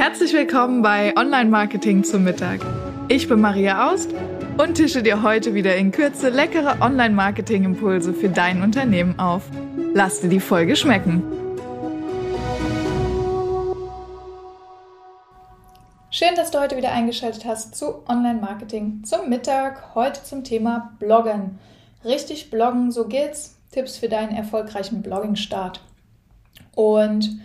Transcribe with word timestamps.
Herzlich 0.00 0.32
willkommen 0.32 0.80
bei 0.80 1.14
Online 1.14 1.50
Marketing 1.50 2.04
zum 2.04 2.24
Mittag. 2.24 2.60
Ich 3.08 3.28
bin 3.28 3.38
Maria 3.38 3.92
Aust 3.92 4.14
und 4.56 4.76
tische 4.76 5.02
dir 5.02 5.22
heute 5.22 5.52
wieder 5.52 5.76
in 5.76 5.92
Kürze 5.92 6.30
leckere 6.30 6.80
Online 6.80 7.14
Marketing 7.14 7.64
Impulse 7.64 8.14
für 8.14 8.30
dein 8.30 8.62
Unternehmen 8.62 9.18
auf. 9.18 9.42
Lass 9.92 10.22
dir 10.22 10.30
die 10.30 10.40
Folge 10.40 10.74
schmecken. 10.74 11.22
Schön, 16.08 16.34
dass 16.34 16.50
du 16.50 16.60
heute 16.60 16.78
wieder 16.78 16.92
eingeschaltet 16.92 17.44
hast 17.44 17.76
zu 17.76 18.02
Online 18.08 18.40
Marketing 18.40 19.04
zum 19.04 19.28
Mittag. 19.28 19.94
Heute 19.94 20.24
zum 20.24 20.44
Thema 20.44 20.92
Bloggen. 20.98 21.58
Richtig 22.06 22.50
bloggen, 22.50 22.90
so 22.90 23.06
geht's. 23.06 23.58
Tipps 23.70 23.98
für 23.98 24.08
deinen 24.08 24.34
erfolgreichen 24.34 25.02
Blogging-Start. 25.02 25.82
Und 26.74 27.38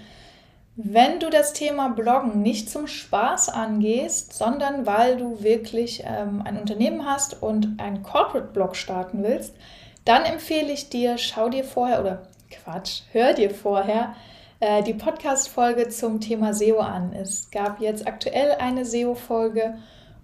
wenn 0.77 1.21
du 1.21 1.29
das 1.29 1.53
Thema 1.53 1.89
Bloggen 1.89 2.41
nicht 2.41 2.69
zum 2.69 2.87
Spaß 2.87 3.47
angehst, 3.47 4.33
sondern 4.33 4.85
weil 4.85 5.15
du 5.15 5.41
wirklich 5.41 6.03
ähm, 6.05 6.41
ein 6.43 6.59
Unternehmen 6.59 7.05
hast 7.05 7.41
und 7.41 7.79
einen 7.79 8.03
Corporate-Blog 8.03 8.75
starten 8.75 9.23
willst, 9.23 9.55
dann 10.03 10.23
empfehle 10.23 10.71
ich 10.73 10.89
dir, 10.89 11.17
schau 11.17 11.47
dir 11.47 11.63
vorher 11.63 12.01
oder 12.01 12.23
Quatsch, 12.51 13.03
hör 13.13 13.33
dir 13.33 13.51
vorher 13.51 14.15
äh, 14.59 14.83
die 14.83 14.93
Podcast-Folge 14.93 15.87
zum 15.87 16.19
Thema 16.19 16.53
SEO 16.53 16.79
an. 16.79 17.13
Es 17.13 17.49
gab 17.51 17.79
jetzt 17.79 18.05
aktuell 18.05 18.51
eine 18.59 18.83
SEO-Folge 18.83 19.75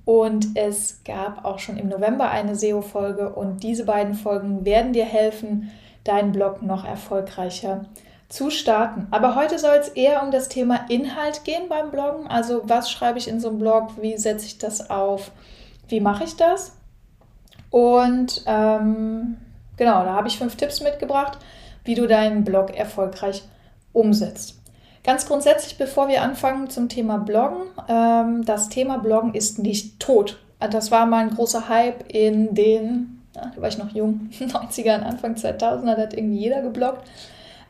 und 0.04 0.48
es 0.55 1.02
gab 1.05 1.45
auch 1.45 1.59
schon 1.59 1.77
im 1.77 1.88
November 1.88 2.29
eine 2.29 2.57
SEO-Folge 2.57 3.29
und 3.29 3.63
diese 3.63 3.85
beiden 3.85 4.15
Folgen 4.15 4.65
werden 4.65 4.91
dir 4.91 5.05
helfen, 5.05 5.71
deinen 6.04 6.34
Blog 6.34 6.62
noch 6.62 6.84
erfolgreicher 6.84 7.85
zu 7.85 8.10
zu 8.31 8.49
starten. 8.49 9.08
Aber 9.12 9.35
heute 9.35 9.59
soll 9.59 9.76
es 9.76 9.90
eher 9.90 10.23
um 10.23 10.31
das 10.31 10.48
Thema 10.48 10.85
Inhalt 10.90 11.44
gehen 11.44 11.67
beim 11.67 11.91
Bloggen. 11.91 12.27
Also 12.27 12.62
was 12.63 12.90
schreibe 12.90 13.20
ich 13.20 13.27
in 13.27 13.41
so 13.41 13.49
einem 13.49 13.59
Blog, 13.59 13.91
wie 13.99 14.17
setze 14.17 14.45
ich 14.45 14.57
das 14.57 14.90
auf, 14.90 15.32
wie 15.90 15.99
mache 15.99 16.24
ich 16.24 16.37
das? 16.37 16.77
Und 17.70 18.43
ähm, 18.46 19.37
genau, 19.76 20.04
da 20.04 20.13
habe 20.13 20.29
ich 20.29 20.37
fünf 20.37 20.55
Tipps 20.55 20.82
mitgebracht, 20.82 21.40
wie 21.84 21.96
du 21.96 22.07
deinen 22.07 22.46
Blog 22.46 22.76
erfolgreich 22.76 23.43
umsetzt. 23.91 24.55
Ganz 25.04 25.26
grundsätzlich, 25.26 25.77
bevor 25.77 26.07
wir 26.07 26.21
anfangen 26.21 26.70
zum 26.70 26.87
Thema 26.87 27.18
Bloggen, 27.18 27.63
ähm, 27.90 28.46
das 28.46 28.70
Thema 28.70 28.98
Bloggen 28.98 29.34
ist 29.34 29.59
nicht 29.59 29.99
tot. 29.99 30.40
Das 30.59 30.91
war 30.91 31.05
mal 31.05 31.26
ein 31.26 31.35
großer 31.35 31.68
Hype 31.68 32.13
in 32.13 32.54
den, 32.54 33.24
da 33.34 33.52
war 33.57 33.68
ich 33.68 33.77
noch 33.77 33.91
jung, 33.93 34.29
90ern, 34.40 35.02
Anfang 35.02 35.35
2000er, 35.35 35.96
da 35.96 36.02
hat 36.02 36.13
irgendwie 36.13 36.37
jeder 36.37 36.62
gebloggt. 36.62 37.04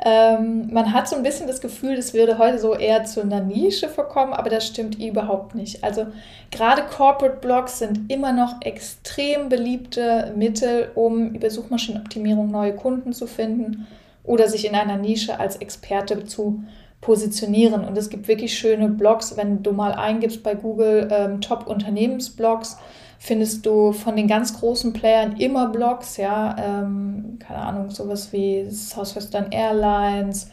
Ähm, 0.04 0.70
man 0.72 0.94
hat 0.94 1.08
so 1.08 1.16
ein 1.16 1.22
bisschen 1.22 1.46
das 1.46 1.62
Gefühl, 1.62 1.96
das 1.96 2.16
würde 2.16 2.40
heute 2.40 2.58
so 2.58 2.74
eher 2.74 3.04
zu 3.04 3.22
einer 3.22 3.40
Nische 3.40 3.88
verkommen, 3.88 4.34
aber 4.34 4.50
das 4.50 4.66
stimmt 4.66 5.00
überhaupt 5.00 5.54
nicht. 5.54 5.84
Also 5.84 6.08
gerade 6.50 6.84
Corporate 6.84 7.38
Blogs 7.38 7.78
sind 7.78 8.12
immer 8.12 8.34
noch 8.34 8.62
extrem 8.62 9.50
beliebte 9.50 10.34
Mittel, 10.36 10.90
um 10.96 11.36
über 11.36 11.52
Suchmaschinenoptimierung 11.52 12.50
neue 12.50 12.76
Kunden 12.76 13.14
zu 13.14 13.28
finden 13.28 13.86
oder 14.24 14.48
sich 14.48 14.68
in 14.68 14.74
einer 14.74 14.98
Nische 14.98 15.40
als 15.40 15.58
Experte 15.58 16.26
zu 16.26 16.64
positionieren. 17.02 17.86
Und 17.86 17.96
es 17.96 18.10
gibt 18.10 18.28
wirklich 18.28 18.58
schöne 18.58 18.90
Blogs, 18.90 19.38
wenn 19.38 19.62
du 19.62 19.72
mal 19.72 19.94
eingibst 19.94 20.42
bei 20.42 20.56
Google 20.56 21.10
ähm, 21.12 21.42
Top-Unternehmensblogs 21.42 22.78
findest 23.24 23.68
du 23.68 23.92
von 23.92 24.16
den 24.16 24.28
ganz 24.28 24.60
großen 24.60 24.94
Playern 24.94 25.34
immer 25.38 25.68
Blogs, 25.68 26.18
ja, 26.18 26.56
ähm, 26.58 27.38
keine 27.38 27.60
Ahnung, 27.60 27.92
sowas 27.92 28.34
wie 28.34 28.68
Southwestern 28.68 29.52
Airlines, 29.52 30.50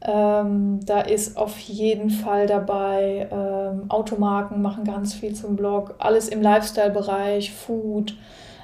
ähm, 0.00 0.80
da 0.86 1.02
ist 1.02 1.36
auf 1.36 1.58
jeden 1.58 2.08
Fall 2.08 2.46
dabei, 2.46 3.28
ähm, 3.30 3.90
Automarken 3.90 4.62
machen 4.62 4.84
ganz 4.84 5.12
viel 5.12 5.34
zum 5.34 5.56
Blog, 5.56 5.94
alles 5.98 6.28
im 6.28 6.40
Lifestyle-Bereich, 6.40 7.52
Food. 7.52 8.16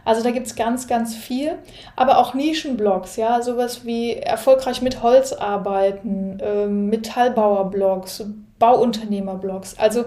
Also 0.07 0.23
da 0.23 0.31
gibt 0.31 0.47
es 0.47 0.57
ganz, 0.57 0.87
ganz 0.87 1.15
viel. 1.15 1.59
Aber 1.95 2.19
auch 2.19 2.33
Nischenblogs, 2.33 3.17
ja, 3.17 3.43
sowas 3.43 3.85
wie 3.85 4.15
erfolgreich 4.15 4.81
mit 4.81 5.03
Holz 5.03 5.35
arbeiten, 5.35 6.39
ähm, 6.41 6.89
Metallbauerblogs, 6.89 8.25
Bauunternehmerblogs. 8.59 9.79
Also 9.79 10.05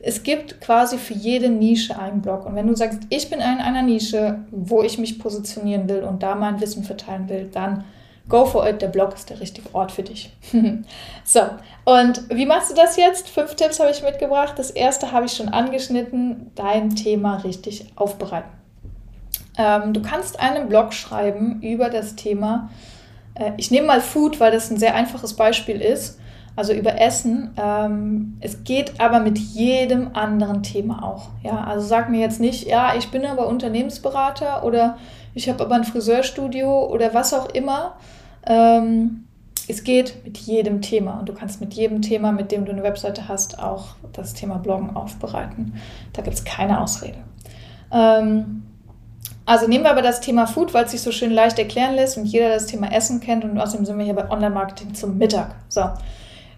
es 0.00 0.22
gibt 0.22 0.60
quasi 0.60 0.96
für 0.96 1.14
jede 1.14 1.48
Nische 1.48 1.98
einen 1.98 2.22
Blog. 2.22 2.46
Und 2.46 2.54
wenn 2.54 2.66
du 2.66 2.76
sagst, 2.76 3.00
ich 3.08 3.28
bin 3.30 3.40
in 3.40 3.44
einer 3.44 3.82
Nische, 3.82 4.38
wo 4.50 4.82
ich 4.82 4.98
mich 4.98 5.18
positionieren 5.18 5.88
will 5.88 6.04
und 6.04 6.22
da 6.22 6.34
mein 6.34 6.60
Wissen 6.60 6.84
verteilen 6.84 7.28
will, 7.28 7.48
dann 7.52 7.84
go 8.28 8.44
for 8.44 8.68
it. 8.68 8.80
Der 8.80 8.88
Blog 8.88 9.14
ist 9.14 9.28
der 9.30 9.40
richtige 9.40 9.74
Ort 9.74 9.90
für 9.90 10.04
dich. 10.04 10.32
so, 11.24 11.40
und 11.84 12.22
wie 12.32 12.46
machst 12.46 12.70
du 12.70 12.74
das 12.74 12.96
jetzt? 12.96 13.28
Fünf 13.28 13.56
Tipps 13.56 13.80
habe 13.80 13.90
ich 13.90 14.02
mitgebracht. 14.02 14.54
Das 14.56 14.70
erste 14.70 15.10
habe 15.10 15.26
ich 15.26 15.32
schon 15.32 15.48
angeschnitten, 15.48 16.52
dein 16.54 16.90
Thema 16.94 17.38
richtig 17.38 17.86
aufbereiten. 17.96 18.50
Ähm, 19.56 19.92
du 19.92 20.00
kannst 20.02 20.38
einen 20.38 20.68
Blog 20.68 20.92
schreiben 20.92 21.60
über 21.60 21.90
das 21.90 22.14
Thema. 22.14 22.70
Äh, 23.34 23.52
ich 23.56 23.72
nehme 23.72 23.88
mal 23.88 24.00
Food, 24.00 24.38
weil 24.38 24.52
das 24.52 24.70
ein 24.70 24.78
sehr 24.78 24.94
einfaches 24.94 25.34
Beispiel 25.34 25.80
ist 25.80 26.20
also 26.58 26.72
über 26.72 27.00
Essen. 27.00 27.52
Ähm, 27.56 28.36
es 28.40 28.64
geht 28.64 29.00
aber 29.00 29.20
mit 29.20 29.38
jedem 29.38 30.10
anderen 30.14 30.64
Thema 30.64 31.04
auch. 31.04 31.28
Ja, 31.44 31.62
also 31.62 31.86
sag 31.86 32.10
mir 32.10 32.18
jetzt 32.18 32.40
nicht, 32.40 32.66
ja, 32.66 32.96
ich 32.96 33.12
bin 33.12 33.24
aber 33.24 33.46
Unternehmensberater 33.46 34.64
oder 34.64 34.98
ich 35.34 35.48
habe 35.48 35.64
aber 35.64 35.76
ein 35.76 35.84
Friseurstudio 35.84 36.86
oder 36.86 37.14
was 37.14 37.32
auch 37.32 37.48
immer. 37.50 37.94
Ähm, 38.44 39.28
es 39.68 39.84
geht 39.84 40.24
mit 40.24 40.36
jedem 40.36 40.82
Thema 40.82 41.20
und 41.20 41.28
du 41.28 41.32
kannst 41.32 41.60
mit 41.60 41.74
jedem 41.74 42.02
Thema, 42.02 42.32
mit 42.32 42.50
dem 42.50 42.64
du 42.64 42.72
eine 42.72 42.82
Webseite 42.82 43.28
hast, 43.28 43.62
auch 43.62 43.94
das 44.12 44.34
Thema 44.34 44.56
Bloggen 44.56 44.96
aufbereiten. 44.96 45.74
Da 46.12 46.22
gibt 46.22 46.34
es 46.34 46.44
keine 46.44 46.80
Ausrede. 46.80 47.18
Ähm, 47.92 48.64
also 49.46 49.68
nehmen 49.68 49.84
wir 49.84 49.92
aber 49.92 50.02
das 50.02 50.20
Thema 50.20 50.48
Food, 50.48 50.74
weil 50.74 50.86
es 50.86 50.90
sich 50.90 51.02
so 51.02 51.12
schön 51.12 51.30
leicht 51.30 51.60
erklären 51.60 51.94
lässt 51.94 52.18
und 52.18 52.24
jeder 52.24 52.48
das 52.48 52.66
Thema 52.66 52.92
Essen 52.92 53.20
kennt 53.20 53.44
und 53.44 53.60
außerdem 53.60 53.86
sind 53.86 53.96
wir 53.96 54.04
hier 54.04 54.16
bei 54.16 54.28
Online-Marketing 54.28 54.94
zum 54.94 55.18
Mittag. 55.18 55.54
So, 55.68 55.84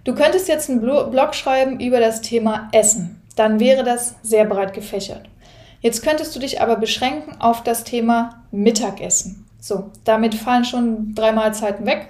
Du 0.04 0.14
könntest 0.14 0.48
jetzt 0.48 0.70
einen 0.70 0.80
Blog 0.80 1.34
schreiben 1.34 1.80
über 1.80 2.00
das 2.00 2.20
Thema 2.20 2.68
Essen. 2.72 3.22
Dann 3.36 3.60
wäre 3.60 3.84
das 3.84 4.16
sehr 4.22 4.44
breit 4.44 4.72
gefächert. 4.72 5.28
Jetzt 5.80 6.02
könntest 6.02 6.34
du 6.34 6.40
dich 6.40 6.60
aber 6.60 6.76
beschränken 6.76 7.40
auf 7.40 7.62
das 7.62 7.84
Thema 7.84 8.42
Mittagessen. 8.50 9.46
So, 9.58 9.90
damit 10.04 10.34
fallen 10.34 10.64
schon 10.64 11.14
drei 11.14 11.32
Mahlzeiten 11.32 11.86
weg. 11.86 12.08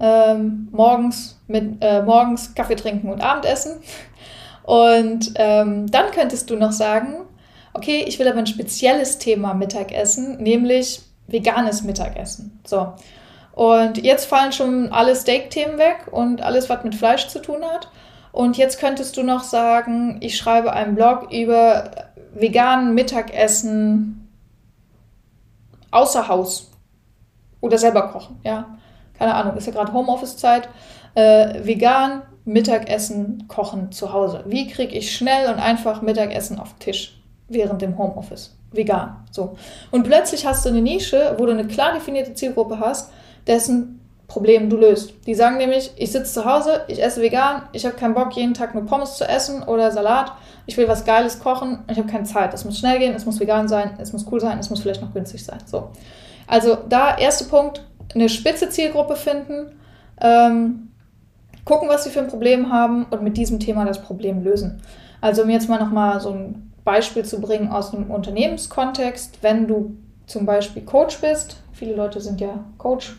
Ähm, 0.00 0.68
morgens, 0.72 1.38
mit, 1.46 1.82
äh, 1.82 2.02
morgens 2.02 2.54
Kaffee 2.54 2.74
trinken 2.74 3.10
und 3.10 3.20
Abendessen. 3.20 3.80
Und 4.64 5.32
ähm, 5.36 5.90
dann 5.90 6.10
könntest 6.12 6.50
du 6.50 6.56
noch 6.56 6.72
sagen, 6.72 7.26
okay, 7.74 8.04
ich 8.06 8.18
will 8.18 8.28
aber 8.28 8.38
ein 8.38 8.46
spezielles 8.46 9.18
Thema 9.18 9.54
Mittagessen, 9.54 10.38
nämlich 10.42 11.02
veganes 11.26 11.82
Mittagessen. 11.82 12.60
So, 12.64 12.92
und 13.52 14.02
jetzt 14.02 14.26
fallen 14.26 14.52
schon 14.52 14.92
alle 14.92 15.14
Steak-Themen 15.14 15.78
weg 15.78 16.08
und 16.10 16.40
alles, 16.40 16.70
was 16.70 16.84
mit 16.84 16.94
Fleisch 16.94 17.28
zu 17.28 17.40
tun 17.40 17.64
hat. 17.64 17.88
Und 18.32 18.56
jetzt 18.56 18.80
könntest 18.80 19.16
du 19.16 19.22
noch 19.22 19.42
sagen, 19.42 20.16
ich 20.20 20.38
schreibe 20.38 20.72
einen 20.72 20.94
Blog 20.94 21.30
über 21.30 21.90
veganen 22.34 22.94
Mittagessen 22.94 24.30
außer 25.90 26.28
Haus 26.28 26.70
oder 27.60 27.76
selber 27.76 28.08
kochen. 28.08 28.40
Ja, 28.42 28.78
keine 29.18 29.34
Ahnung, 29.34 29.56
ist 29.56 29.66
ja 29.66 29.72
gerade 29.72 29.92
Homeoffice-Zeit. 29.92 30.70
Äh, 31.14 31.66
vegan 31.66 32.22
Mittagessen 32.46 33.46
kochen 33.48 33.92
zu 33.92 34.14
Hause. 34.14 34.44
Wie 34.46 34.66
kriege 34.66 34.96
ich 34.96 35.14
schnell 35.14 35.52
und 35.52 35.60
einfach 35.60 36.00
Mittagessen 36.00 36.58
auf 36.58 36.72
den 36.72 36.80
Tisch 36.80 37.20
während 37.48 37.82
dem 37.82 37.98
Homeoffice? 37.98 38.56
Vegan. 38.72 39.26
So. 39.30 39.58
Und 39.90 40.04
plötzlich 40.04 40.46
hast 40.46 40.64
du 40.64 40.70
eine 40.70 40.80
Nische, 40.80 41.34
wo 41.36 41.44
du 41.44 41.52
eine 41.52 41.66
klar 41.66 41.92
definierte 41.92 42.32
Zielgruppe 42.32 42.80
hast 42.80 43.12
dessen 43.46 44.00
Problem 44.32 44.70
du 44.70 44.78
löst. 44.78 45.12
Die 45.26 45.34
sagen 45.34 45.58
nämlich, 45.58 45.92
ich 45.96 46.10
sitze 46.10 46.32
zu 46.32 46.44
Hause, 46.46 46.82
ich 46.88 47.02
esse 47.02 47.20
vegan, 47.20 47.64
ich 47.72 47.84
habe 47.84 47.96
keinen 47.96 48.14
Bock, 48.14 48.34
jeden 48.34 48.54
Tag 48.54 48.74
nur 48.74 48.86
Pommes 48.86 49.18
zu 49.18 49.28
essen 49.28 49.62
oder 49.62 49.90
Salat, 49.90 50.32
ich 50.64 50.76
will 50.78 50.88
was 50.88 51.04
Geiles 51.04 51.38
kochen, 51.38 51.80
ich 51.90 51.98
habe 51.98 52.08
keine 52.08 52.24
Zeit. 52.24 52.54
Es 52.54 52.64
muss 52.64 52.78
schnell 52.78 52.98
gehen, 52.98 53.14
es 53.14 53.26
muss 53.26 53.40
vegan 53.40 53.68
sein, 53.68 53.90
es 54.00 54.12
muss 54.14 54.26
cool 54.32 54.40
sein, 54.40 54.58
es 54.58 54.70
muss 54.70 54.80
vielleicht 54.80 55.02
noch 55.02 55.12
günstig 55.12 55.44
sein. 55.44 55.58
So. 55.66 55.90
Also 56.46 56.78
da 56.88 57.16
erster 57.18 57.44
Punkt, 57.44 57.84
eine 58.14 58.30
spitze 58.30 58.70
Zielgruppe 58.70 59.16
finden, 59.16 59.72
ähm, 60.20 60.88
gucken, 61.64 61.88
was 61.88 62.04
sie 62.04 62.10
für 62.10 62.20
ein 62.20 62.28
Problem 62.28 62.72
haben 62.72 63.04
und 63.10 63.22
mit 63.22 63.36
diesem 63.36 63.60
Thema 63.60 63.84
das 63.84 64.00
Problem 64.00 64.42
lösen. 64.42 64.80
Also 65.20 65.42
um 65.42 65.50
jetzt 65.50 65.68
mal 65.68 65.78
nochmal 65.78 66.20
so 66.20 66.30
ein 66.30 66.72
Beispiel 66.84 67.24
zu 67.24 67.40
bringen 67.40 67.70
aus 67.70 67.94
einem 67.94 68.10
Unternehmenskontext, 68.10 69.38
wenn 69.42 69.68
du 69.68 69.96
zum 70.26 70.46
Beispiel 70.46 70.82
Coach 70.82 71.20
bist, 71.20 71.56
viele 71.72 71.94
Leute 71.94 72.20
sind 72.20 72.40
ja 72.40 72.64
Coach, 72.78 73.14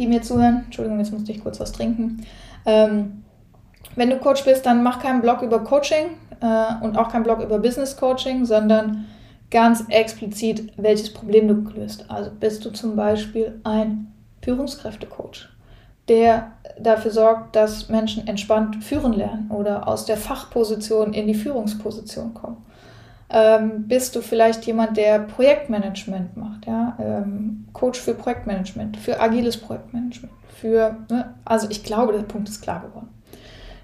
die 0.00 0.06
mir 0.06 0.22
zuhören. 0.22 0.62
Entschuldigung, 0.64 0.98
jetzt 0.98 1.12
musste 1.12 1.30
ich 1.30 1.42
kurz 1.42 1.60
was 1.60 1.72
trinken. 1.72 2.26
Ähm, 2.66 3.22
wenn 3.94 4.10
du 4.10 4.16
Coach 4.16 4.44
bist, 4.44 4.66
dann 4.66 4.82
mach 4.82 5.00
keinen 5.00 5.20
Blog 5.20 5.42
über 5.42 5.62
Coaching 5.62 6.16
äh, 6.40 6.84
und 6.84 6.96
auch 6.96 7.10
keinen 7.10 7.24
Blog 7.24 7.40
über 7.40 7.58
Business 7.58 7.96
Coaching, 7.96 8.44
sondern 8.44 9.06
ganz 9.50 9.84
explizit, 9.88 10.72
welches 10.76 11.12
Problem 11.12 11.48
du 11.48 11.70
löst. 11.72 12.10
Also 12.10 12.30
bist 12.38 12.64
du 12.64 12.70
zum 12.70 12.96
Beispiel 12.96 13.60
ein 13.64 14.12
Führungskräftecoach. 14.42 15.48
der 16.08 16.52
dafür 16.80 17.12
sorgt, 17.12 17.54
dass 17.54 17.88
Menschen 17.88 18.26
entspannt 18.26 18.82
führen 18.82 19.12
lernen 19.12 19.48
oder 19.50 19.86
aus 19.86 20.06
der 20.06 20.16
Fachposition 20.16 21.12
in 21.12 21.28
die 21.28 21.34
Führungsposition 21.34 22.34
kommen? 22.34 22.64
Ähm, 23.28 23.86
bist 23.86 24.16
du 24.16 24.22
vielleicht 24.22 24.66
jemand, 24.66 24.96
der 24.96 25.20
Projektmanagement 25.20 26.36
macht, 26.36 26.49
ja? 26.66 26.96
Ähm, 26.98 27.66
Coach 27.72 28.00
für 28.00 28.14
Projektmanagement, 28.14 28.96
für 28.96 29.20
agiles 29.20 29.56
Projektmanagement, 29.56 30.32
für, 30.60 30.96
ne? 31.10 31.34
also 31.44 31.68
ich 31.70 31.84
glaube, 31.84 32.12
der 32.12 32.20
Punkt 32.20 32.48
ist 32.48 32.60
klar 32.60 32.80
geworden. 32.80 33.08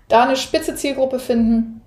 Da 0.09 0.25
eine 0.25 0.37
spitze 0.37 0.75
Zielgruppe 0.75 1.19
finden 1.19 1.81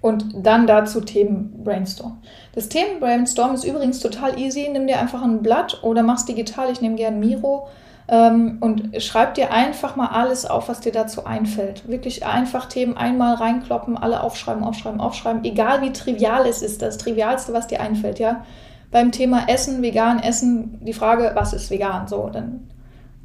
und 0.00 0.46
dann 0.46 0.66
dazu 0.66 1.00
Themen 1.00 1.62
brainstorm. 1.64 2.22
Das 2.54 2.68
Themen 2.68 3.00
brainstorm 3.00 3.54
ist 3.54 3.64
übrigens 3.64 4.00
total 4.00 4.38
easy. 4.38 4.68
Nimm 4.70 4.86
dir 4.86 4.98
einfach 4.98 5.22
ein 5.22 5.42
Blatt 5.42 5.80
oder 5.82 6.02
mach's 6.02 6.24
digital. 6.24 6.70
Ich 6.70 6.80
nehme 6.80 6.94
gerne 6.94 7.16
Miro 7.16 7.68
ähm, 8.08 8.58
und 8.60 9.02
schreib 9.02 9.34
dir 9.34 9.52
einfach 9.52 9.96
mal 9.96 10.08
alles 10.08 10.46
auf, 10.46 10.68
was 10.68 10.80
dir 10.80 10.92
dazu 10.92 11.26
einfällt. 11.26 11.88
Wirklich 11.88 12.24
einfach 12.24 12.66
Themen 12.66 12.96
einmal 12.96 13.34
reinkloppen, 13.34 13.96
alle 13.98 14.22
aufschreiben, 14.22 14.64
aufschreiben, 14.64 15.00
aufschreiben. 15.00 15.44
Egal 15.44 15.82
wie 15.82 15.92
trivial 15.92 16.46
es 16.46 16.62
ist, 16.62 16.82
das 16.82 16.98
Trivialste, 16.98 17.52
was 17.52 17.66
dir 17.66 17.80
einfällt, 17.80 18.18
ja. 18.18 18.44
Beim 18.90 19.12
Thema 19.12 19.48
Essen, 19.48 19.82
vegan 19.82 20.20
Essen, 20.20 20.78
die 20.84 20.92
Frage, 20.92 21.32
was 21.34 21.52
ist 21.52 21.70
vegan? 21.70 22.08
So, 22.08 22.28
dann 22.28 22.68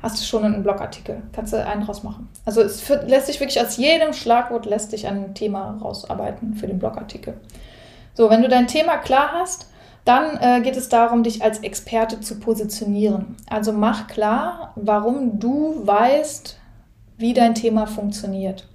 hast 0.01 0.19
du 0.19 0.25
schon 0.25 0.43
einen 0.43 0.61
Blogartikel. 0.61 1.23
Kannst 1.33 1.53
du 1.53 1.65
einen 1.65 1.83
draus 1.83 2.03
machen. 2.03 2.29
Also 2.45 2.61
es 2.61 2.87
lässt 3.07 3.27
sich 3.27 3.39
wirklich 3.39 3.59
aus 3.59 3.77
jedem 3.77 4.13
Schlagwort 4.13 4.65
lässt 4.65 4.91
sich 4.91 5.07
ein 5.07 5.33
Thema 5.33 5.79
rausarbeiten 5.81 6.53
für 6.55 6.67
den 6.67 6.77
Blogartikel. 6.77 7.35
So, 8.13 8.29
wenn 8.29 8.43
du 8.43 8.47
dein 8.47 8.67
Thema 8.67 8.97
klar 8.97 9.31
hast, 9.33 9.67
dann 10.05 10.37
äh, 10.39 10.61
geht 10.61 10.77
es 10.77 10.89
darum, 10.89 11.23
dich 11.23 11.43
als 11.43 11.59
Experte 11.59 12.19
zu 12.19 12.39
positionieren. 12.39 13.35
Also 13.49 13.73
mach 13.73 14.07
klar, 14.07 14.71
warum 14.75 15.39
du 15.39 15.81
weißt, 15.85 16.59
wie 17.17 17.33
dein 17.33 17.55
Thema 17.55 17.87
funktioniert. 17.87 18.67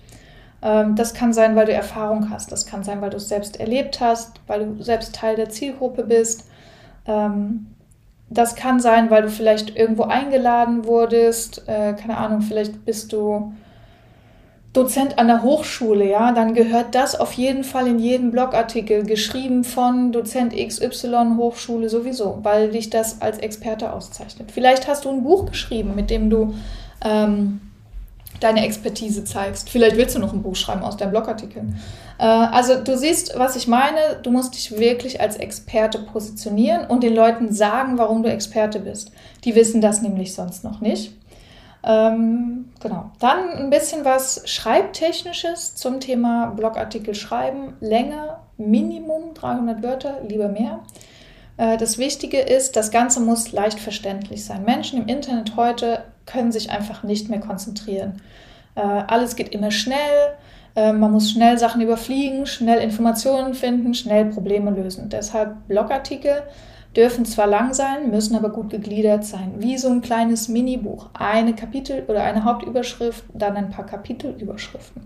Ähm, 0.63 0.97
das 0.97 1.15
kann 1.15 1.33
sein, 1.33 1.55
weil 1.55 1.67
du 1.67 1.73
Erfahrung 1.73 2.31
hast. 2.31 2.51
Das 2.51 2.67
kann 2.67 2.83
sein, 2.83 3.01
weil 3.01 3.11
du 3.11 3.19
es 3.19 3.29
selbst 3.29 3.61
erlebt 3.61 4.01
hast, 4.01 4.41
weil 4.49 4.67
du 4.67 4.83
selbst 4.83 5.15
Teil 5.15 5.37
der 5.37 5.49
Zielgruppe 5.49 6.03
bist. 6.03 6.50
Ähm, 7.11 7.67
das 8.29 8.55
kann 8.55 8.79
sein, 8.79 9.11
weil 9.11 9.23
du 9.23 9.29
vielleicht 9.29 9.77
irgendwo 9.77 10.05
eingeladen 10.05 10.85
wurdest. 10.85 11.67
Äh, 11.67 11.95
keine 11.95 12.17
Ahnung, 12.17 12.43
vielleicht 12.43 12.85
bist 12.85 13.13
du 13.13 13.53
Dozent 14.73 15.19
an 15.19 15.27
der 15.27 15.43
Hochschule, 15.43 16.09
ja, 16.09 16.31
dann 16.31 16.55
gehört 16.55 16.95
das 16.95 17.19
auf 17.19 17.33
jeden 17.33 17.65
Fall 17.65 17.89
in 17.89 17.99
jeden 17.99 18.31
Blogartikel, 18.31 19.03
geschrieben 19.03 19.65
von 19.65 20.13
Dozent 20.13 20.55
XY 20.55 21.35
Hochschule 21.37 21.89
sowieso, 21.89 22.39
weil 22.45 22.71
dich 22.71 22.89
das 22.89 23.21
als 23.21 23.39
Experte 23.39 23.93
auszeichnet. 23.93 24.53
Vielleicht 24.53 24.87
hast 24.87 25.07
du 25.07 25.11
ein 25.11 25.25
Buch 25.25 25.47
geschrieben, 25.47 25.97
mit 25.97 26.09
dem 26.09 26.31
du 26.31 26.55
ähm, 27.05 27.61
deine 28.41 28.65
Expertise 28.65 29.25
zeigst. 29.25 29.71
Vielleicht 29.71 29.97
willst 29.97 30.17
du 30.17 30.19
noch 30.19 30.33
ein 30.33 30.43
Buch 30.43 30.57
schreiben 30.57 30.83
aus 30.83 30.97
deinem 30.97 31.11
Blogartikel. 31.11 31.63
Äh, 32.19 32.25
also 32.25 32.83
du 32.83 32.97
siehst, 32.97 33.39
was 33.39 33.57
ich 33.57 33.69
meine. 33.69 34.19
Du 34.23 34.31
musst 34.31 34.55
dich 34.55 34.79
wirklich 34.79 35.21
als 35.21 35.37
Experte 35.37 35.99
positionieren 35.99 36.87
und 36.87 37.03
den 37.03 37.15
Leuten 37.15 37.53
sagen, 37.53 37.99
warum 37.99 38.23
du 38.23 38.31
Experte 38.31 38.81
bist. 38.81 39.13
Die 39.45 39.55
wissen 39.55 39.81
das 39.81 40.03
nämlich 40.03 40.35
sonst 40.35 40.65
noch 40.65 40.81
nicht. 40.81 41.13
Ähm, 41.83 42.71
genau. 42.81 43.11
Dann 43.21 43.51
ein 43.51 43.71
bisschen 43.71 44.05
was 44.05 44.43
Schreibtechnisches 44.45 45.75
zum 45.75 46.01
Thema 46.01 46.51
Blogartikel 46.51 47.15
schreiben. 47.15 47.75
Länge, 47.81 48.37
Minimum 48.59 49.35
300 49.35 49.83
Wörter, 49.83 50.19
lieber 50.27 50.49
mehr. 50.49 50.81
Äh, 51.57 51.77
das 51.79 51.99
Wichtige 51.99 52.41
ist, 52.41 52.77
das 52.77 52.91
Ganze 52.91 53.21
muss 53.21 53.53
leicht 53.53 53.81
verständlich 53.81 54.45
sein. 54.45 54.65
Menschen 54.65 55.01
im 55.01 55.09
Internet 55.09 55.57
heute 55.57 56.05
können 56.27 56.53
sich 56.53 56.71
einfach 56.71 57.03
nicht 57.03 57.29
mehr 57.29 57.41
konzentrieren. 57.41 58.21
Äh, 58.75 58.81
alles 58.81 59.37
geht 59.37 59.51
immer 59.51 59.71
schnell. 59.71 60.37
Äh, 60.77 60.93
man 60.93 61.13
muss 61.13 61.31
schnell 61.31 61.59
Sachen 61.59 61.81
überfliegen, 61.81 62.47
schnell 62.47 62.81
Informationen 62.81 63.55
finden, 63.55 63.95
schnell 63.95 64.27
Probleme 64.27 64.71
lösen. 64.71 65.09
Deshalb 65.09 65.67
Blogartikel 65.69 66.43
dürfen 66.97 67.25
zwar 67.25 67.47
lang 67.47 67.73
sein, 67.73 68.11
müssen 68.11 68.35
aber 68.35 68.51
gut 68.51 68.71
gegliedert 68.71 69.25
sein, 69.25 69.55
wie 69.59 69.79
so 69.79 69.89
ein 69.89 70.01
kleines 70.01 70.49
Minibuch. 70.49 71.11
Eine 71.15 71.55
Kapitel 71.55 72.05
oder 72.09 72.25
eine 72.25 72.45
Hauptüberschrift, 72.45 73.25
dann 73.33 73.57
ein 73.57 73.71
paar 73.71 73.87
Kapitelüberschriften. 73.87 75.03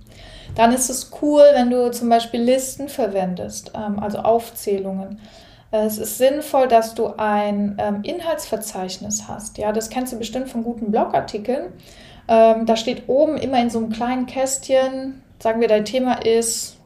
Dann 0.55 0.73
ist 0.73 0.89
es 0.89 1.11
cool, 1.21 1.43
wenn 1.55 1.71
du 1.71 1.91
zum 1.91 2.09
Beispiel 2.09 2.41
Listen 2.41 2.89
verwendest, 2.89 3.73
ähm, 3.75 3.99
also 3.99 4.19
Aufzählungen. 4.19 5.19
Es 5.77 5.99
ist 5.99 6.19
sinnvoll, 6.19 6.69
dass 6.69 6.95
du 6.95 7.09
ein 7.17 7.77
ähm, 7.81 8.05
Inhaltsverzeichnis 8.05 9.25
hast. 9.27 9.59
Ja, 9.59 9.73
das 9.73 9.91
kennst 9.91 10.13
du 10.13 10.19
bestimmt 10.19 10.49
von 10.49 10.63
guten 10.63 10.93
Blogartikeln. 10.93 11.73
Ähm, 12.29 12.65
da 12.65 12.77
steht 12.77 13.09
oben 13.09 13.37
immer 13.37 13.61
in 13.61 13.71
so 13.71 13.81
einem 13.81 13.91
kleinen 13.91 14.27
Kästchen, 14.27 15.21
sagen 15.41 15.61
wir, 15.61 15.67
dein 15.67 15.85
Thema 15.85 16.25
ist, 16.25 16.77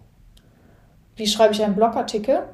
wie 1.17 1.27
schreibe 1.27 1.53
ich 1.53 1.63
einen 1.63 1.75
Blogartikel? 1.75 2.45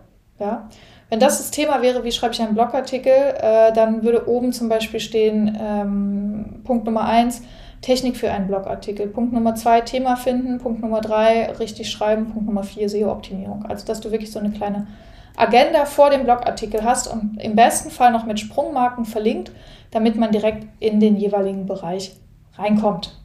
Ja, 0.41 0.69
wenn 1.09 1.21
das 1.21 1.39
das 1.39 1.53
Thema 1.53 1.83
wäre, 1.83 2.03
wie 2.03 2.11
schreibe 2.11 2.35
ich 2.35 2.43
einen 2.43 2.55
Blogartikel, 2.55 3.13
äh, 3.13 3.73
dann 3.73 4.03
würde 4.03 4.29
oben 4.29 4.53
zum 4.53 4.69
Beispiel 4.69 4.99
stehen, 4.99 5.57
ähm, 5.61 6.63
Punkt 6.65 6.85
Nummer 6.85 7.05
eins 7.05 7.43
Technik 7.81 8.17
für 8.17 8.33
einen 8.33 8.49
Blogartikel. 8.49 9.07
Punkt 9.07 9.33
Nummer 9.33 9.55
zwei 9.55 9.83
Thema 9.83 10.17
finden. 10.17 10.59
Punkt 10.59 10.83
Nummer 10.83 11.01
drei 11.01 11.53
richtig 11.61 11.91
schreiben. 11.91 12.33
Punkt 12.33 12.49
Nummer 12.49 12.65
vier 12.65 12.89
SEO-Optimierung. 12.89 13.67
Also, 13.67 13.87
dass 13.87 14.01
du 14.01 14.11
wirklich 14.11 14.33
so 14.33 14.41
eine 14.41 14.51
kleine 14.51 14.89
Agenda 15.37 15.85
vor 15.85 16.11
dem 16.11 16.25
Blogartikel 16.25 16.85
hast 16.85 17.09
und 17.09 17.39
im 17.41 17.57
besten 17.57 17.91
Fall 17.91 18.13
noch 18.13 18.25
mit 18.25 18.39
Sprungmarken 18.39 19.05
verlinkt, 19.05 19.53
damit 19.91 20.17
man 20.17 20.31
direkt 20.31 20.67
in 20.81 21.01
den 21.01 21.17
jeweiligen 21.17 21.67
Bereich 21.67 22.17
reinkommt. 22.57 23.19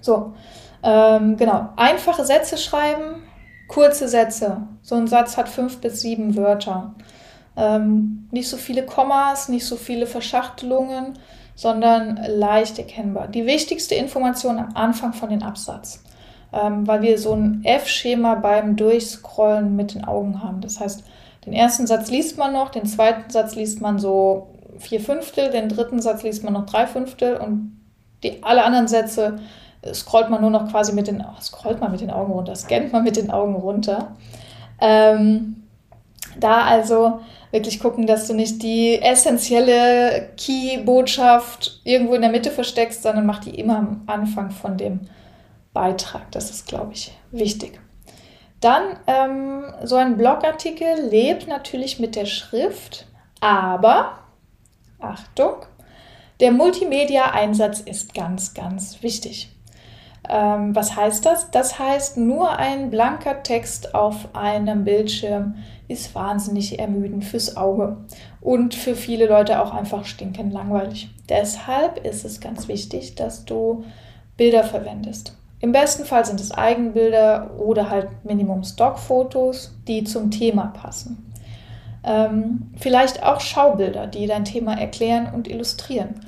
So, 0.00 0.34
ähm, 0.82 1.36
genau. 1.36 1.70
Einfache 1.76 2.24
Sätze 2.24 2.58
schreiben, 2.58 3.22
Kurze 3.68 4.06
Sätze. 4.08 4.68
So 4.82 4.94
ein 4.94 5.08
Satz 5.08 5.36
hat 5.36 5.48
fünf 5.48 5.80
bis 5.80 6.00
sieben 6.00 6.36
Wörter. 6.36 6.94
Ähm, 7.56 8.28
nicht 8.30 8.48
so 8.48 8.56
viele 8.56 8.84
Kommas, 8.84 9.48
nicht 9.48 9.66
so 9.66 9.76
viele 9.76 10.06
Verschachtelungen, 10.06 11.18
sondern 11.54 12.20
leicht 12.28 12.78
erkennbar. 12.78 13.28
Die 13.28 13.46
wichtigste 13.46 13.94
Information 13.94 14.58
am 14.58 14.76
Anfang 14.76 15.14
von 15.14 15.30
dem 15.30 15.42
Absatz, 15.42 16.04
ähm, 16.56 16.86
weil 16.86 17.02
wir 17.02 17.18
so 17.18 17.32
ein 17.32 17.62
F-Schema 17.64 18.36
beim 18.36 18.76
Durchscrollen 18.76 19.76
mit 19.76 19.94
den 19.94 20.04
Augen 20.04 20.42
haben. 20.42 20.60
Das 20.60 20.80
heißt, 20.80 21.04
den 21.44 21.52
ersten 21.52 21.86
Satz 21.86 22.10
liest 22.10 22.38
man 22.38 22.52
noch, 22.52 22.70
den 22.70 22.86
zweiten 22.86 23.30
Satz 23.30 23.54
liest 23.54 23.80
man 23.80 23.98
so 23.98 24.48
vier 24.78 25.00
Fünftel, 25.00 25.50
den 25.50 25.68
dritten 25.68 26.00
Satz 26.00 26.22
liest 26.22 26.44
man 26.44 26.52
noch 26.52 26.66
drei 26.66 26.86
Fünftel 26.86 27.36
und 27.36 27.80
die, 28.22 28.42
alle 28.42 28.64
anderen 28.64 28.88
Sätze 28.88 29.38
scrollt 29.92 30.30
man 30.30 30.40
nur 30.40 30.50
noch 30.50 30.70
quasi 30.70 30.92
mit 30.92 31.06
den, 31.06 31.22
scrollt 31.40 31.80
man 31.80 31.92
mit 31.92 32.00
den 32.00 32.10
Augen 32.10 32.32
runter, 32.32 32.56
scannt 32.56 32.92
man 32.92 33.04
mit 33.04 33.16
den 33.16 33.30
Augen 33.30 33.54
runter. 33.54 34.16
Ähm, 34.80 35.62
da 36.38 36.62
also 36.62 37.20
wirklich 37.50 37.80
gucken, 37.80 38.06
dass 38.06 38.26
du 38.26 38.34
nicht 38.34 38.62
die 38.62 39.00
essentielle 39.00 40.30
Key-Botschaft 40.36 41.80
irgendwo 41.84 42.14
in 42.14 42.22
der 42.22 42.30
Mitte 42.30 42.50
versteckst, 42.50 43.02
sondern 43.02 43.26
mach 43.26 43.38
die 43.38 43.58
immer 43.58 43.78
am 43.78 44.02
Anfang 44.06 44.50
von 44.50 44.76
dem 44.76 45.00
Beitrag. 45.76 46.32
Das 46.32 46.48
ist, 46.48 46.66
glaube 46.66 46.94
ich, 46.94 47.12
wichtig. 47.32 47.78
Dann 48.62 48.98
ähm, 49.06 49.64
so 49.84 49.96
ein 49.96 50.16
Blogartikel 50.16 51.06
lebt 51.10 51.46
natürlich 51.46 52.00
mit 52.00 52.16
der 52.16 52.24
Schrift, 52.24 53.06
aber 53.40 54.20
Achtung, 54.98 55.66
der 56.40 56.52
Multimedia-Einsatz 56.52 57.80
ist 57.80 58.14
ganz, 58.14 58.54
ganz 58.54 59.02
wichtig. 59.02 59.54
Ähm, 60.30 60.74
was 60.74 60.96
heißt 60.96 61.26
das? 61.26 61.50
Das 61.50 61.78
heißt, 61.78 62.16
nur 62.16 62.58
ein 62.58 62.88
blanker 62.88 63.42
Text 63.42 63.94
auf 63.94 64.34
einem 64.34 64.84
Bildschirm 64.84 65.56
ist 65.88 66.14
wahnsinnig 66.14 66.78
ermüdend 66.78 67.26
fürs 67.26 67.58
Auge 67.58 67.98
und 68.40 68.74
für 68.74 68.94
viele 68.94 69.26
Leute 69.26 69.62
auch 69.62 69.74
einfach 69.74 70.06
stinkend 70.06 70.54
langweilig. 70.54 71.10
Deshalb 71.28 72.02
ist 72.06 72.24
es 72.24 72.40
ganz 72.40 72.66
wichtig, 72.66 73.14
dass 73.14 73.44
du 73.44 73.84
Bilder 74.38 74.64
verwendest. 74.64 75.36
Im 75.60 75.72
besten 75.72 76.04
Fall 76.04 76.24
sind 76.24 76.40
es 76.40 76.52
Eigenbilder 76.52 77.52
oder 77.58 77.88
halt 77.88 78.08
Minimum 78.24 78.62
Stockfotos, 78.62 79.74
die 79.88 80.04
zum 80.04 80.30
Thema 80.30 80.66
passen. 80.66 81.32
Ähm, 82.04 82.70
vielleicht 82.76 83.22
auch 83.22 83.40
Schaubilder, 83.40 84.06
die 84.06 84.26
dein 84.26 84.44
Thema 84.44 84.78
erklären 84.78 85.30
und 85.34 85.48
illustrieren. 85.48 86.20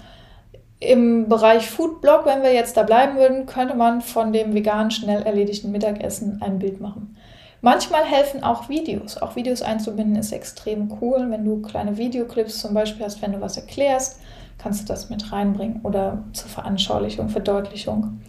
Im 0.80 1.28
Bereich 1.28 1.68
Foodblog, 1.68 2.24
wenn 2.24 2.42
wir 2.42 2.52
jetzt 2.52 2.76
da 2.76 2.84
bleiben 2.84 3.16
würden, 3.16 3.46
könnte 3.46 3.74
man 3.74 4.00
von 4.00 4.32
dem 4.32 4.54
vegan 4.54 4.90
schnell 4.90 5.22
erledigten 5.22 5.72
Mittagessen 5.72 6.40
ein 6.40 6.58
Bild 6.58 6.80
machen. 6.80 7.16
Manchmal 7.60 8.04
helfen 8.04 8.44
auch 8.44 8.68
Videos. 8.68 9.20
Auch 9.20 9.34
Videos 9.34 9.62
einzubinden 9.62 10.16
ist 10.16 10.32
extrem 10.32 10.96
cool. 11.00 11.26
Wenn 11.30 11.44
du 11.44 11.60
kleine 11.60 11.96
Videoclips 11.96 12.60
zum 12.60 12.74
Beispiel 12.74 13.04
hast, 13.04 13.20
wenn 13.20 13.32
du 13.32 13.40
was 13.40 13.56
erklärst, 13.56 14.20
kannst 14.58 14.82
du 14.82 14.86
das 14.86 15.10
mit 15.10 15.32
reinbringen 15.32 15.80
oder 15.82 16.24
zur 16.32 16.48
Veranschaulichung, 16.48 17.28
Verdeutlichung. 17.28 18.20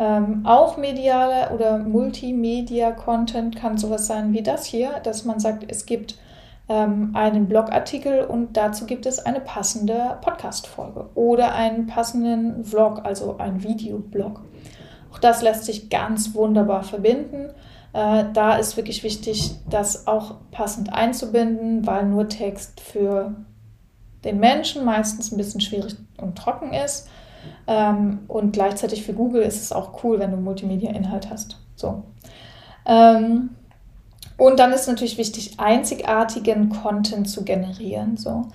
Ähm, 0.00 0.46
auch 0.46 0.78
mediale 0.78 1.50
oder 1.54 1.76
Multimedia-Content 1.76 3.54
kann 3.54 3.76
sowas 3.76 4.06
sein 4.06 4.32
wie 4.32 4.42
das 4.42 4.64
hier, 4.64 4.92
dass 5.02 5.26
man 5.26 5.40
sagt, 5.40 5.70
es 5.70 5.84
gibt 5.84 6.16
ähm, 6.70 7.10
einen 7.12 7.48
Blogartikel 7.48 8.24
und 8.24 8.56
dazu 8.56 8.86
gibt 8.86 9.04
es 9.04 9.18
eine 9.18 9.40
passende 9.40 10.16
Podcast-Folge 10.22 11.10
oder 11.14 11.54
einen 11.54 11.86
passenden 11.86 12.64
Vlog, 12.64 13.02
also 13.04 13.36
ein 13.36 13.62
Videoblog. 13.62 14.40
Auch 15.12 15.18
das 15.18 15.42
lässt 15.42 15.66
sich 15.66 15.90
ganz 15.90 16.34
wunderbar 16.34 16.82
verbinden. 16.82 17.50
Äh, 17.92 18.24
da 18.32 18.56
ist 18.56 18.78
wirklich 18.78 19.04
wichtig, 19.04 19.50
das 19.68 20.06
auch 20.06 20.36
passend 20.50 20.94
einzubinden, 20.94 21.86
weil 21.86 22.06
nur 22.06 22.26
Text 22.26 22.80
für 22.80 23.34
den 24.24 24.40
Menschen 24.40 24.86
meistens 24.86 25.30
ein 25.30 25.36
bisschen 25.36 25.60
schwierig 25.60 25.94
und 26.16 26.38
trocken 26.38 26.72
ist. 26.72 27.06
Ähm, 27.66 28.20
und 28.28 28.52
gleichzeitig 28.52 29.04
für 29.04 29.12
Google 29.12 29.42
ist 29.42 29.62
es 29.62 29.72
auch 29.72 30.02
cool, 30.04 30.18
wenn 30.18 30.30
du 30.30 30.36
Multimedia-Inhalt 30.36 31.30
hast. 31.30 31.56
So. 31.76 32.02
Ähm, 32.86 33.50
und 34.36 34.58
dann 34.58 34.72
ist 34.72 34.88
natürlich 34.88 35.18
wichtig, 35.18 35.60
einzigartigen 35.60 36.70
Content 36.70 37.28
zu 37.28 37.44
generieren. 37.44 38.16
So. 38.16 38.48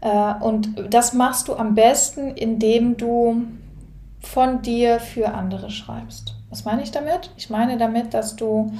Äh, 0.00 0.34
und 0.40 0.70
das 0.90 1.12
machst 1.12 1.48
du 1.48 1.54
am 1.54 1.74
besten, 1.74 2.30
indem 2.30 2.96
du 2.96 3.44
von 4.20 4.62
dir 4.62 4.98
für 4.98 5.34
andere 5.34 5.70
schreibst. 5.70 6.34
Was 6.50 6.64
meine 6.64 6.82
ich 6.82 6.90
damit? 6.90 7.30
Ich 7.36 7.50
meine 7.50 7.76
damit, 7.76 8.14
dass 8.14 8.36
du 8.36 8.72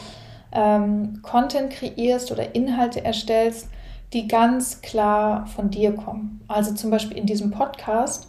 ähm, 0.52 1.20
Content 1.22 1.70
kreierst 1.70 2.32
oder 2.32 2.54
Inhalte 2.54 3.04
erstellst, 3.04 3.68
die 4.12 4.28
ganz 4.28 4.80
klar 4.80 5.46
von 5.46 5.70
dir 5.70 5.94
kommen. 5.94 6.40
Also 6.48 6.74
zum 6.74 6.90
Beispiel 6.90 7.16
in 7.18 7.26
diesem 7.26 7.50
Podcast. 7.50 8.28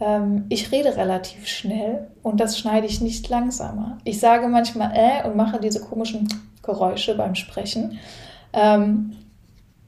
Ähm, 0.00 0.46
ich 0.48 0.72
rede 0.72 0.96
relativ 0.96 1.46
schnell 1.46 2.08
und 2.22 2.40
das 2.40 2.58
schneide 2.58 2.86
ich 2.86 3.00
nicht 3.00 3.28
langsamer. 3.28 3.98
Ich 4.04 4.20
sage 4.20 4.48
manchmal 4.48 4.92
äh 4.94 5.26
und 5.26 5.36
mache 5.36 5.60
diese 5.60 5.80
komischen 5.80 6.28
Geräusche 6.62 7.16
beim 7.16 7.34
Sprechen. 7.34 7.98
Ähm, 8.52 9.16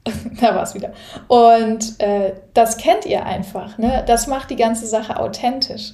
da 0.41 0.55
war 0.55 0.63
es 0.63 0.73
wieder. 0.73 0.93
Und 1.27 1.99
äh, 1.99 2.33
das 2.53 2.77
kennt 2.77 3.05
ihr 3.05 3.25
einfach. 3.25 3.77
Ne? 3.77 4.03
Das 4.07 4.27
macht 4.27 4.49
die 4.49 4.55
ganze 4.55 4.87
Sache 4.87 5.19
authentisch. 5.19 5.93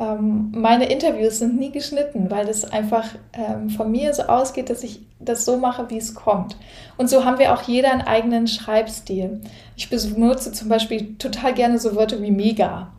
Ähm, 0.00 0.52
meine 0.54 0.88
Interviews 0.88 1.40
sind 1.40 1.58
nie 1.58 1.72
geschnitten, 1.72 2.30
weil 2.30 2.46
das 2.46 2.64
einfach 2.70 3.06
ähm, 3.32 3.70
von 3.70 3.90
mir 3.90 4.14
so 4.14 4.24
ausgeht, 4.24 4.70
dass 4.70 4.84
ich 4.84 5.00
das 5.18 5.44
so 5.44 5.56
mache, 5.56 5.90
wie 5.90 5.98
es 5.98 6.14
kommt. 6.14 6.56
Und 6.96 7.10
so 7.10 7.24
haben 7.24 7.40
wir 7.40 7.52
auch 7.52 7.62
jeder 7.62 7.90
einen 7.90 8.02
eigenen 8.02 8.46
Schreibstil. 8.46 9.40
Ich 9.76 9.90
benutze 9.90 10.52
zum 10.52 10.68
Beispiel 10.68 11.16
total 11.16 11.54
gerne 11.54 11.78
so 11.80 11.96
Wörter 11.96 12.22
wie 12.22 12.30
mega. 12.30 12.92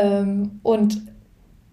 Ähm, 0.00 0.60
und 0.62 1.02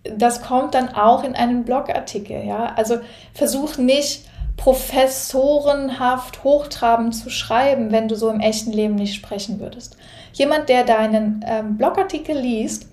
das 0.03 0.41
kommt 0.41 0.74
dann 0.74 0.89
auch 0.89 1.24
in 1.24 1.36
einen 1.36 1.63
Blogartikel. 1.63 2.46
Ja? 2.46 2.74
Also 2.75 2.98
versuch 3.34 3.77
nicht 3.77 4.25
professorenhaft 4.55 6.43
hochtrabend 6.43 7.15
zu 7.15 7.29
schreiben, 7.29 7.91
wenn 7.91 8.07
du 8.07 8.15
so 8.15 8.29
im 8.29 8.39
echten 8.39 8.72
Leben 8.72 8.96
nicht 8.96 9.13
sprechen 9.13 9.60
würdest. 9.60 9.98
Jemand, 10.34 10.69
der 10.69 10.84
deinen 10.84 11.46
ähm, 11.48 11.77
Blogartikel 11.77 12.38
liest, 12.38 12.88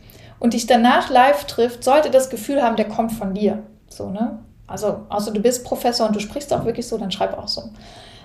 und 0.44 0.52
dich 0.52 0.66
danach 0.66 1.08
live 1.08 1.46
trifft, 1.46 1.84
sollte 1.84 2.10
das 2.10 2.28
Gefühl 2.28 2.62
haben, 2.62 2.76
der 2.76 2.86
kommt 2.86 3.12
von 3.12 3.32
dir. 3.32 3.62
So, 3.88 4.10
ne? 4.10 4.40
Also, 4.66 5.06
also 5.08 5.32
du 5.32 5.40
bist 5.40 5.64
Professor 5.64 6.06
und 6.06 6.14
du 6.14 6.20
sprichst 6.20 6.52
auch 6.52 6.66
wirklich 6.66 6.86
so, 6.86 6.98
dann 6.98 7.10
schreib 7.10 7.38
auch 7.38 7.48
so. 7.48 7.70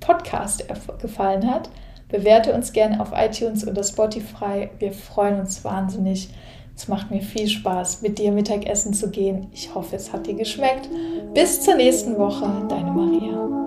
Podcast 0.00 0.64
gefallen 0.98 1.50
hat, 1.50 1.68
bewerte 2.10 2.52
uns 2.52 2.72
gerne 2.72 3.00
auf 3.00 3.12
iTunes 3.14 3.66
oder 3.66 3.82
Spotify. 3.82 4.68
Wir 4.78 4.92
freuen 4.92 5.40
uns 5.40 5.64
wahnsinnig. 5.64 6.28
Es 6.76 6.88
macht 6.88 7.10
mir 7.10 7.20
viel 7.20 7.46
Spaß, 7.46 8.02
mit 8.02 8.18
dir 8.18 8.32
Mittagessen 8.32 8.94
zu 8.94 9.10
gehen. 9.10 9.48
Ich 9.52 9.74
hoffe, 9.74 9.96
es 9.96 10.12
hat 10.12 10.26
dir 10.26 10.34
geschmeckt. 10.34 10.88
Bis 11.34 11.60
zur 11.60 11.76
nächsten 11.76 12.16
Woche, 12.16 12.46
deine 12.68 12.90
Maria. 12.90 13.60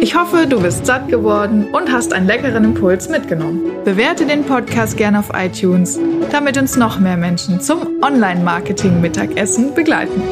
Ich 0.00 0.16
hoffe, 0.18 0.46
du 0.46 0.60
bist 0.60 0.84
satt 0.84 1.08
geworden 1.08 1.68
und 1.72 1.92
hast 1.92 2.12
einen 2.12 2.26
leckeren 2.26 2.64
Impuls 2.64 3.08
mitgenommen. 3.08 3.62
Bewerte 3.84 4.26
den 4.26 4.44
Podcast 4.44 4.96
gerne 4.96 5.20
auf 5.20 5.30
iTunes, 5.34 5.98
damit 6.30 6.58
uns 6.58 6.76
noch 6.76 6.98
mehr 6.98 7.16
Menschen 7.16 7.60
zum 7.60 8.02
Online-Marketing-Mittagessen 8.02 9.74
begleiten. 9.74 10.22